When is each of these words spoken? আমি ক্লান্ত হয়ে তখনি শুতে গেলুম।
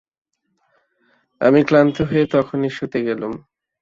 আমি 1.41 1.59
ক্লান্ত 1.63 1.95
হয়ে 2.01 2.23
তখনি 2.31 2.67
শুতে 2.69 2.99
গেলুম। 3.07 3.33